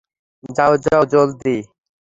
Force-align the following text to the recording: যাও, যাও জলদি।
যাও, 0.49 0.73
যাও 0.85 1.03
জলদি। 1.11 1.55